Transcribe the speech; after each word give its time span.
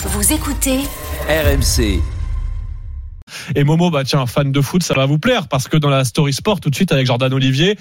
Vous 0.00 0.32
écoutez 0.32 0.78
RMC. 1.28 2.00
Et 3.56 3.64
Momo, 3.64 3.90
bah 3.90 4.04
tiens, 4.04 4.26
fan 4.26 4.52
de 4.52 4.60
foot, 4.60 4.84
ça 4.84 4.94
va 4.94 5.06
vous 5.06 5.18
plaire 5.18 5.48
parce 5.48 5.66
que 5.66 5.76
dans 5.76 5.90
la 5.90 6.04
story 6.04 6.32
sport, 6.32 6.60
tout 6.60 6.70
de 6.70 6.74
suite 6.76 6.92
avec 6.92 7.04
Jordan 7.04 7.34
Olivier, 7.34 7.76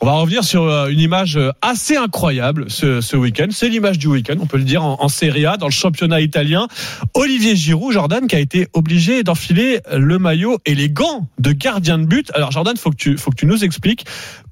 on 0.00 0.06
va 0.06 0.12
revenir 0.14 0.42
sur 0.42 0.64
euh, 0.64 0.88
une 0.88 0.98
image 0.98 1.36
euh, 1.36 1.52
assez 1.62 1.96
incroyable 1.96 2.64
ce, 2.68 3.00
ce 3.00 3.16
week-end. 3.16 3.46
C'est 3.50 3.68
l'image 3.68 3.98
du 3.98 4.08
week-end, 4.08 4.34
on 4.40 4.46
peut 4.46 4.58
le 4.58 4.64
dire, 4.64 4.84
en, 4.84 4.96
en 5.00 5.08
Serie 5.08 5.46
A, 5.46 5.56
dans 5.56 5.68
le 5.68 5.72
championnat 5.72 6.20
italien. 6.20 6.66
Olivier 7.14 7.54
Giroud, 7.54 7.92
Jordan, 7.92 8.26
qui 8.26 8.34
a 8.34 8.40
été 8.40 8.66
obligé 8.72 9.22
d'enfiler 9.22 9.78
le 9.92 10.18
maillot 10.18 10.58
et 10.66 10.74
les 10.74 10.90
gants 10.90 11.28
de 11.38 11.52
gardien 11.52 11.98
de 11.98 12.04
but. 12.04 12.32
Alors 12.34 12.50
Jordan, 12.50 12.76
faut 12.76 12.90
que 12.90 12.96
tu, 12.96 13.16
faut 13.16 13.30
que 13.30 13.36
tu 13.36 13.46
nous 13.46 13.62
expliques 13.62 14.06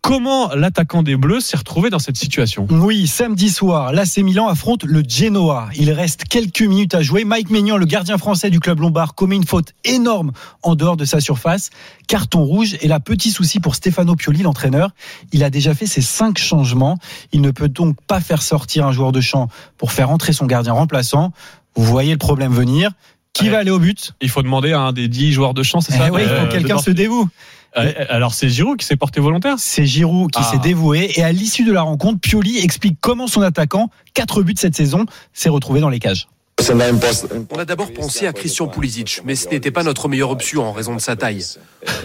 comment 0.09 0.49
l'attaquant 0.55 1.03
des 1.03 1.17
Bleus 1.17 1.41
s'est 1.41 1.59
retrouvé 1.59 1.91
dans 1.91 1.99
cette 1.99 2.17
situation. 2.17 2.67
Oui, 2.71 3.07
samedi 3.07 3.51
soir, 3.51 3.93
l'AC 3.93 4.17
Milan 4.17 4.49
affronte 4.49 4.85
le 4.85 5.03
Genoa. 5.07 5.69
Il 5.77 5.93
reste 5.93 6.25
quelques 6.25 6.63
minutes 6.63 6.95
à 6.95 7.03
jouer. 7.03 7.25
Mike 7.25 7.51
Maignan, 7.51 7.77
le 7.77 7.85
gardien 7.85 8.17
français 8.17 8.49
du 8.49 8.59
club 8.59 8.81
lombard, 8.81 9.15
commet 9.15 9.37
une 9.37 9.45
faute 9.45 9.75
énorme 9.85 10.33
en 10.63 10.77
dehors 10.77 10.97
de 10.97 11.05
sa 11.05 11.21
surface. 11.21 11.69
Carton 12.07 12.43
rouge 12.43 12.79
et 12.81 12.89
là, 12.89 13.01
petit 13.01 13.31
souci 13.31 13.61
pour 13.61 13.75
Stefano 13.75 14.17
Pioli, 14.17 14.41
l'entraîneur. 14.41 14.93
Il 15.33 15.45
a 15.45 15.51
déjà 15.51 15.75
fait 15.75 15.85
ses 15.85 16.01
cinq 16.01 16.39
changements. 16.39 16.97
Il 17.33 17.43
ne 17.43 17.51
peut 17.51 17.69
donc 17.69 18.01
pas 18.07 18.21
faire 18.23 18.41
sortir 18.41 18.87
un 18.87 18.93
joueur 18.93 19.13
de 19.13 19.21
champ 19.21 19.51
pour 19.77 19.93
faire 19.93 20.09
entrer 20.09 20.33
son 20.33 20.47
gardien 20.47 20.73
remplaçant. 20.73 21.33
Vous 21.75 21.85
voyez 21.85 22.13
le 22.13 22.19
problème 22.19 22.55
venir. 22.55 22.93
Qui 23.39 23.45
Ouais. 23.45 23.51
va 23.51 23.59
aller 23.59 23.71
au 23.71 23.79
but 23.79 24.13
Il 24.21 24.29
faut 24.29 24.43
demander 24.43 24.73
à 24.73 24.81
un 24.81 24.93
des 24.93 25.09
10 25.09 25.33
joueurs 25.33 25.55
de 25.55 25.63
champ, 25.63 25.81
c'est 25.81 25.93
ça 25.93 26.05
Eh 26.09 26.11
oui, 26.11 26.23
il 26.23 26.29
faut 26.29 26.35
euh, 26.35 26.47
que 26.47 26.53
quelqu'un 26.53 26.79
se 26.79 26.91
dévoue. 26.91 27.29
Euh, 27.77 27.93
Alors 28.09 28.35
c'est 28.35 28.49
Giroud 28.49 28.79
qui 28.79 28.87
s'est 28.87 28.97
porté 28.97 29.21
volontaire 29.21 29.57
C'est 29.59 29.85
Giroud 29.87 30.31
qui 30.31 30.41
Ah. 30.43 30.51
s'est 30.51 30.59
dévoué 30.59 31.13
et 31.17 31.23
à 31.23 31.33
l'issue 31.33 31.65
de 31.65 31.73
la 31.73 31.83
rencontre, 31.83 32.19
Pioli 32.21 32.59
explique 32.59 32.97
comment 33.01 33.27
son 33.27 33.43
attaquant, 33.43 33.91
quatre 34.15 34.43
buts 34.43 34.55
cette 34.57 34.75
saison, 34.75 35.05
s'est 35.33 35.51
retrouvé 35.51 35.81
dans 35.81 35.91
les 35.91 35.99
cages. 36.01 36.29
On 36.71 37.59
a 37.59 37.65
d'abord 37.65 37.93
pensé 37.93 38.27
à 38.27 38.33
Christian 38.33 38.67
Pulisic, 38.67 39.21
mais 39.25 39.37
ce 39.37 39.49
n'était 39.49 39.71
pas 39.71 39.85
notre 39.85 40.09
meilleure 40.09 40.31
option 40.31 40.65
en 40.65 40.73
raison 40.73 40.97
de 40.97 41.01
sa 41.01 41.15
taille. 41.15 41.45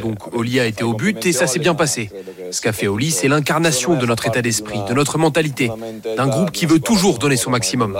Donc 0.04 0.32
Oli 0.36 0.60
a 0.60 0.66
été 0.68 0.84
au 0.84 0.94
but 0.94 1.26
et 1.26 1.32
ça 1.34 1.48
s'est 1.48 1.58
bien 1.60 1.74
passé. 1.74 2.12
Ce 2.52 2.62
qu'a 2.62 2.72
fait 2.72 2.88
Oli, 2.88 3.10
c'est 3.10 3.28
l'incarnation 3.28 3.96
de 3.98 4.06
notre 4.06 4.28
état 4.28 4.44
d'esprit, 4.44 4.78
de 4.88 4.94
notre 4.94 5.18
mentalité, 5.18 5.72
d'un 6.18 6.28
groupe 6.28 6.52
qui 6.52 6.68
veut 6.68 6.80
toujours 6.80 7.18
donner 7.18 7.38
son 7.38 7.50
maximum. 7.50 7.98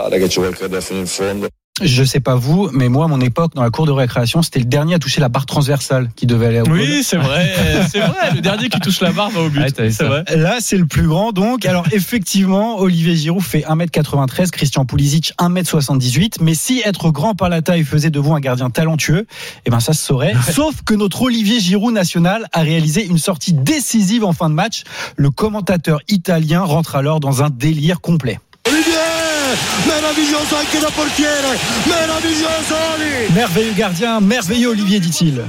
Je 1.82 2.04
sais 2.04 2.20
pas 2.20 2.36
vous, 2.36 2.70
mais 2.72 2.88
moi, 2.88 3.06
à 3.06 3.08
mon 3.08 3.20
époque, 3.20 3.56
dans 3.56 3.64
la 3.64 3.72
cour 3.72 3.88
de 3.88 3.92
récréation, 3.92 4.44
c'était 4.44 4.60
le 4.60 4.66
dernier 4.66 4.94
à 4.94 5.00
toucher 5.00 5.20
la 5.22 5.28
barre 5.28 5.48
transversale 5.48 6.10
qui 6.16 6.28
devait 6.28 6.46
aller 6.46 6.62
au. 6.62 6.70
Oui, 6.70 7.02
c'est 7.04 7.18
vrai, 7.18 7.52
c'est 7.92 8.00
vrai. 8.00 8.36
Le 8.36 8.42
dernier 8.42 8.70
qui 8.70 8.80
touche 8.80 9.02
la 9.02 9.12
barre 9.12 9.32
va 9.32 9.42
au 9.42 9.50
but. 9.50 9.60
Ouais, 9.60 9.72
t'avais 9.72 9.90
c'est 9.90 10.04
ça. 10.04 10.08
vrai. 10.08 10.24
Là, 10.36 10.58
c'est 10.60 10.78
le 10.78 10.86
plus 10.86 11.08
grand, 11.08 11.32
donc. 11.32 11.66
Alors, 11.66 11.88
effectivement, 11.92 12.78
Olivier 12.78 13.16
Giroud 13.16 13.42
fait 13.42 13.62
1m93, 13.62 14.52
Christian 14.52 14.86
Pulisic 14.86 15.34
1m78. 15.40 16.36
Mais 16.42 16.54
si 16.54 16.84
être 16.86 17.10
grand 17.10 17.34
par 17.34 17.50
la 17.50 17.64
taille 17.64 17.84
faisait 17.84 18.12
de 18.12 18.20
vous 18.20 18.36
un 18.36 18.40
gardien 18.40 18.70
talentueux, 18.70 19.26
eh 19.66 19.72
ben, 19.72 19.80
ça 19.80 19.94
se 19.94 20.06
saurait. 20.06 20.36
Sauf 20.54 20.84
que 20.84 20.94
notre 20.94 21.24
Olivier 21.24 21.60
Giroud 21.60 21.92
national 21.92 22.46
a 22.54 22.60
réalisé 22.62 23.04
une 23.04 23.18
sortie 23.18 23.54
décisive 23.54 24.26
en 24.26 24.34
fin 24.34 24.52
de 24.52 24.56
match. 24.56 24.84
Le 25.16 25.32
commentateur 25.32 26.02
italien 26.08 26.62
rentre 26.62 26.96
alors 26.96 27.20
dans 27.20 27.42
un 27.42 27.50
délire 27.50 28.00
complet. 28.00 28.40
Merveilleux 33.36 33.74
gardien, 33.74 34.20
merveilleux 34.22 34.70
Olivier, 34.70 35.00
dit-il. 35.00 35.42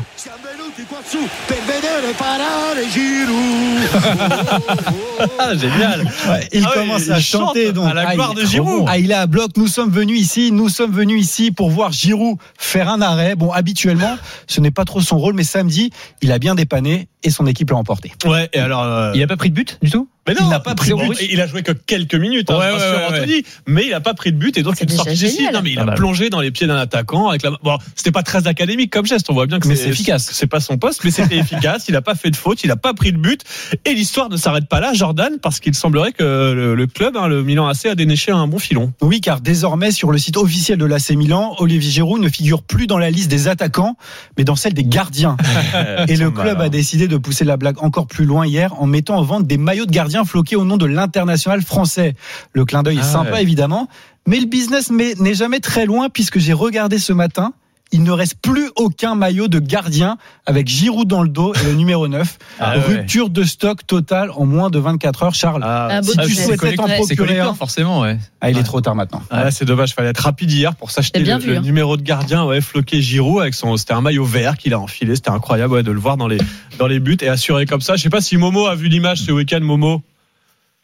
Ah, 5.39 5.55
génial. 5.57 6.05
Il 6.53 6.65
Ah 6.65 6.69
oui, 6.69 6.75
commence 6.75 7.07
il 7.07 7.13
à 7.13 7.21
chante 7.21 7.41
chanter 7.49 7.73
donc. 7.73 7.89
à 7.91 7.95
la 7.95 8.09
Ah, 8.09 8.15
gloire 8.15 8.33
il- 8.37 8.43
de 8.43 8.47
Giroud. 8.47 8.85
Ah, 8.89 8.99
il 8.99 9.11
est 9.11 9.15
à 9.15 9.27
bloc. 9.27 9.53
Nous 9.57 9.69
sommes 9.69 9.91
venus 9.91 10.21
ici. 10.21 10.51
Nous 10.53 10.69
sommes 10.69 10.93
venus 10.93 11.23
ici 11.23 11.51
pour 11.53 11.71
voir 11.71 11.93
Giroud 11.93 12.39
faire 12.59 12.89
un 12.89 13.01
arrêt. 13.03 13.35
Bon, 13.37 13.53
habituellement, 13.53 14.17
ce 14.47 14.61
n'est 14.61 14.71
pas 14.71 14.85
trop 14.85 15.01
son 15.01 15.19
rôle, 15.19 15.35
mais 15.35 15.45
samedi, 15.45 15.91
il 16.23 16.33
a 16.33 16.39
bien 16.39 16.55
dépanné 16.55 17.09
et 17.23 17.31
son 17.31 17.47
équipe 17.47 17.71
l'a 17.71 17.77
emporté. 17.77 18.13
Ouais, 18.25 18.49
et 18.53 18.59
alors. 18.59 18.83
euh, 18.83 19.13
Il 19.15 19.23
a 19.23 19.27
pas 19.27 19.37
pris 19.37 19.51
de 19.51 19.55
but 19.55 19.79
du 19.83 19.91
tout? 19.91 20.09
Mais 20.27 20.35
Il 20.41 20.49
n'a 20.49 20.61
pas 20.61 20.75
pris 20.75 20.91
de 20.91 20.95
but. 20.97 21.19
Il 21.31 21.41
a 21.41 21.47
joué 21.47 21.63
que 21.63 21.73
quelques 21.73 22.15
minutes, 22.15 22.51
hein, 22.51 22.59
Ouais, 22.59 22.67
je 22.71 22.77
ouais, 22.77 22.91
rassure 22.93 23.11
ouais, 23.13 23.19
Anthony. 23.21 23.43
mais 23.67 23.85
il 23.85 23.91
n'a 23.91 24.01
pas 24.01 24.15
pris 24.15 24.33
de 24.33 24.39
but 24.39 24.57
et 24.57 24.63
donc 24.63 24.75
C'est 24.79 24.85
une 24.85 24.97
sortie 24.97 25.11
décisive. 25.11 25.51
Non, 25.53 25.61
mais 25.63 25.71
il 25.71 25.77
Pas 25.77 25.83
a 25.83 25.85
mal. 25.87 25.95
plongé 25.97 26.31
dans 26.31 26.41
les 26.41 26.51
pieds 26.51 26.67
d'un 26.67 26.77
attaquant 26.77 27.29
avec 27.29 27.43
la. 27.43 27.51
Bon, 27.63 27.79
c'était 27.95 28.11
pas 28.13 28.23
très 28.23 28.47
académique 28.47 28.91
comme 28.93 29.07
geste. 29.07 29.29
On 29.31 29.35
voit 29.35 29.47
bien 29.47 29.59
que 29.59 29.75
c'est 29.75 29.89
efficace. 29.89 30.31
C'est 30.33 30.47
pas 30.47 30.61
son 30.61 30.79
poste, 30.79 31.03
mais 31.05 31.11
c'était 31.11 31.37
efficace. 31.39 31.87
Il 31.89 31.97
a 31.97 32.03
pas 32.03 32.15
fait 32.15 32.31
de 32.31 32.37
faute, 32.37 32.65
il 32.65 32.71
a 32.71 32.77
pas 32.77 32.95
pris 32.95 33.13
de 33.13 33.19
but. 33.19 33.43
Et 33.85 33.93
l'histoire 33.95 34.29
ne 34.31 34.37
s'arrête 34.37 34.67
pas 34.67 34.81
là, 34.81 34.93
Jordan, 34.95 35.39
parce 35.43 35.61
qu'il 35.61 35.75
semblerait 35.75 36.13
que 36.13 36.23
le, 36.23 36.75
le 36.75 36.87
club, 36.87 37.17
hein, 37.17 37.29
le 37.29 37.43
Milan 37.43 37.67
AC, 37.69 37.87
a 37.87 37.95
déniché 37.95 38.33
un 38.33 38.47
bon 38.47 38.59
filon. 38.59 38.93
Oui, 39.03 39.21
car 39.21 39.41
désormais, 39.41 39.91
sur 39.91 40.11
le 40.11 40.19
site 40.19 40.37
officiel 40.37 40.79
de 40.79 40.85
l'AC 40.87 41.11
Milan, 41.11 41.55
Olivier 41.59 41.91
Giroud 41.91 42.21
ne 42.21 42.29
figure 42.29 42.63
plus 42.63 42.87
dans 42.87 42.99
la 42.99 43.11
liste 43.11 43.31
des 43.31 43.49
attaquants, 43.49 43.97
mais 44.39 44.45
dans 44.45 44.57
celle 44.57 44.75
des 44.75 44.85
gardiens. 44.85 45.37
Et 46.09 46.17
le 46.17 46.31
club 46.31 46.61
a 46.61 46.69
décidé 46.69 47.09
de 47.09 47.17
pousser 47.17 47.45
la 47.45 47.57
blague 47.57 47.83
encore 47.83 48.07
plus 48.07 48.25
loin 48.25 48.47
hier 48.47 48.73
en 48.81 48.87
mettant 48.87 49.17
en 49.19 49.23
vente 49.23 49.47
des 49.47 49.59
maillots 49.59 49.87
de 49.87 49.91
gardiens 49.93 50.14
floqués 50.23 50.55
au 50.55 50.65
nom 50.65 50.77
de 50.77 50.87
l'international 50.87 51.63
français. 51.63 52.15
Le 52.53 52.65
clin 52.65 52.85
d'œil 52.85 52.99
est 52.99 53.01
Ah 53.01 53.05
sympa 53.05 53.33
ouais. 53.33 53.43
évidemment, 53.43 53.89
mais 54.29 54.39
le 54.39 54.47
business 54.47 54.91
n'est 54.93 55.35
jamais 55.35 55.59
très 55.61 55.87
loin 55.87 56.09
puisque 56.09 56.39
j'ai 56.39 56.53
regardé 56.53 56.99
ce 56.99 57.13
matin. 57.13 57.53
Il 57.93 58.03
ne 58.03 58.11
reste 58.11 58.37
plus 58.43 58.71
aucun 58.77 59.15
maillot 59.15 59.47
de 59.47 59.61
gardien 59.61 60.17
avec 60.47 60.67
Giroud 60.67 61.07
dans 61.07 61.23
le 61.23 61.29
dos 61.29 61.55
et 61.55 61.65
le 61.65 61.75
numéro 61.75 62.09
9. 62.09 62.39
Ah 62.59 62.77
ouais. 62.77 62.83
Rupture 62.83 63.31
de 63.31 63.45
stock 63.45 63.87
totale 63.87 64.31
en 64.35 64.47
moins 64.47 64.69
de 64.69 64.79
24 64.79 65.23
heures, 65.23 65.35
Charles. 65.35 65.63
Ah, 65.65 66.01
si 66.03 66.17
tu 66.17 66.27
business. 66.27 66.47
souhaitais 66.47 66.75
t'en 66.75 66.89
procurer 66.89 67.39
un, 67.39 67.55
forcément, 67.55 68.01
ouais. 68.01 68.19
ah, 68.41 68.51
il 68.51 68.59
est 68.59 68.65
trop 68.65 68.81
tard 68.81 68.97
maintenant. 68.97 69.23
Ah, 69.31 69.51
c'est 69.51 69.65
dommage, 69.65 69.95
fallait 69.95 70.09
être 70.09 70.19
rapide 70.19 70.51
hier 70.51 70.75
pour 70.75 70.91
s'acheter 70.91 71.21
le, 71.21 71.39
vu, 71.39 71.51
le 71.51 71.59
hein. 71.59 71.61
numéro 71.61 71.97
de 71.97 72.03
gardien, 72.03 72.45
ouais, 72.45 72.61
floqué 72.61 73.01
Giroud 73.01 73.43
avec 73.43 73.55
son, 73.55 73.77
c'était 73.77 73.93
un 73.93 74.01
maillot 74.01 74.25
vert 74.25 74.57
qu'il 74.57 74.75
a 74.75 74.81
enfilé, 74.81 75.15
c'était 75.15 75.31
incroyable 75.31 75.75
ouais, 75.75 75.83
de 75.83 75.93
le 75.93 76.01
voir 76.01 76.17
dans 76.17 76.27
les 76.27 76.39
dans 76.79 76.87
les 76.87 76.99
buts 76.99 77.19
et 77.21 77.29
assuré 77.29 77.67
comme 77.67 77.81
ça. 77.81 77.97
Je 77.97 78.03
sais 78.03 78.11
pas 78.11 78.21
si 78.21 78.37
Momo 78.37 78.67
a 78.67 78.75
vu 78.75 78.89
l'image 78.89 79.19
ce 79.19 79.31
week-end, 79.31 79.61
Momo. 79.61 80.03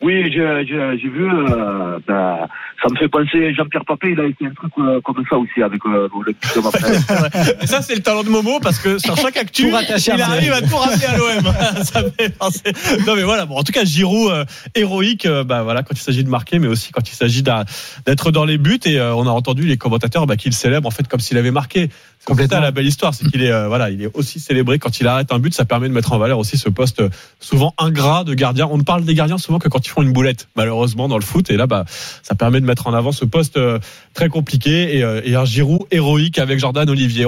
Oui, 0.02 0.32
j'ai 0.32 1.08
vu. 1.08 1.26
euh, 1.26 1.98
ben, 2.06 2.48
ça 2.82 2.88
me 2.90 2.96
fait 2.96 3.08
penser. 3.08 3.52
Jean-Pierre 3.54 3.84
Papé, 3.84 4.12
il 4.12 4.20
a 4.20 4.24
été 4.24 4.46
un 4.46 4.54
truc 4.54 4.72
euh, 4.78 5.00
comme 5.04 5.22
ça 5.28 5.36
aussi 5.36 5.62
avec 5.62 5.80
euh, 5.84 6.08
le 6.24 6.32
petit 6.32 6.58
de 6.58 6.62
Marseille. 6.62 7.54
Et 7.62 7.66
ça 7.66 7.82
c'est 7.82 7.94
le 7.94 8.00
talent 8.00 8.22
de 8.22 8.30
Momo 8.30 8.58
parce 8.60 8.78
que 8.78 8.96
sur 8.98 9.14
chaque 9.16 9.36
actu, 9.36 9.68
il 9.68 10.22
arrive 10.22 10.52
à 10.52 10.62
tout 10.62 10.76
ramener 10.76 11.04
à 11.04 11.16
l'OM. 11.18 11.52
ça 11.84 12.02
me 12.02 12.10
fait 12.10 12.34
penser. 12.34 12.72
Non 13.06 13.14
mais 13.16 13.22
voilà, 13.22 13.44
bon, 13.44 13.56
en 13.56 13.62
tout 13.62 13.72
cas 13.72 13.84
Giroud 13.84 14.32
euh, 14.32 14.44
héroïque, 14.74 15.26
euh, 15.26 15.44
bah 15.44 15.62
voilà 15.62 15.82
quand 15.82 15.94
il 15.94 16.00
s'agit 16.00 16.24
de 16.24 16.30
marquer, 16.30 16.58
mais 16.58 16.68
aussi 16.68 16.92
quand 16.92 17.06
il 17.10 17.14
s'agit 17.14 17.42
d'être 17.42 18.30
dans 18.30 18.46
les 18.46 18.56
buts 18.56 18.80
et 18.86 18.98
euh, 18.98 19.14
on 19.14 19.26
a 19.26 19.30
entendu 19.30 19.66
les 19.66 19.76
commentateurs 19.76 20.26
bah, 20.26 20.36
qu'il 20.36 20.54
célèbre 20.54 20.88
en 20.88 20.90
fait 20.90 21.06
comme 21.06 21.20
s'il 21.20 21.36
avait 21.36 21.50
marqué. 21.50 21.90
C'est 22.18 22.26
Complètement. 22.26 22.58
ça 22.58 22.62
la 22.62 22.70
belle 22.70 22.86
histoire, 22.86 23.14
c'est 23.14 23.26
qu'il 23.30 23.42
est 23.42 23.52
euh, 23.52 23.68
voilà, 23.68 23.90
il 23.90 24.02
est 24.02 24.10
aussi 24.14 24.40
célébré 24.40 24.78
quand 24.78 25.00
il 25.00 25.06
arrête 25.06 25.32
un 25.32 25.38
but, 25.38 25.54
ça 25.54 25.64
permet 25.64 25.88
de 25.88 25.94
mettre 25.94 26.12
en 26.12 26.18
valeur 26.18 26.38
aussi 26.38 26.56
ce 26.58 26.68
poste 26.68 27.02
souvent 27.40 27.74
ingrat 27.78 28.24
de 28.24 28.34
gardien. 28.34 28.68
On 28.70 28.78
ne 28.78 28.82
parle 28.82 29.04
des 29.04 29.14
gardiens 29.14 29.38
souvent 29.38 29.58
que 29.58 29.68
quand 29.68 29.86
ils 29.86 29.89
une 29.98 30.12
boulette, 30.12 30.48
malheureusement 30.56 31.08
dans 31.08 31.18
le 31.18 31.24
foot 31.24 31.50
et 31.50 31.56
là 31.56 31.66
bah 31.66 31.84
ça 32.22 32.34
permet 32.34 32.60
de 32.60 32.66
mettre 32.66 32.86
en 32.86 32.94
avant 32.94 33.12
ce 33.12 33.24
poste 33.24 33.56
euh, 33.56 33.78
très 34.14 34.28
compliqué 34.28 34.96
et, 34.96 35.02
euh, 35.02 35.20
et 35.24 35.34
un 35.34 35.44
Giroud 35.44 35.82
héroïque 35.90 36.38
avec 36.38 36.58
Jordan 36.58 36.88
Olivier. 36.88 37.26